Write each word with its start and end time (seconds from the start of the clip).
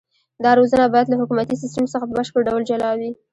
دا 0.43 0.51
روزنه 0.59 0.83
باید 0.93 1.07
له 1.09 1.15
حکومتي 1.21 1.55
سیستم 1.63 1.85
څخه 1.93 2.05
په 2.07 2.13
بشپړ 2.19 2.41
ډول 2.47 2.61
جلا 2.69 2.91
وي. 2.99 3.11